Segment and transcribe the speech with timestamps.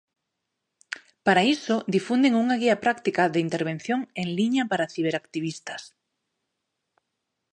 [1.25, 5.83] Para iso, difunden unha Guía Práctica de Intervención en liña para Ciberactivistas.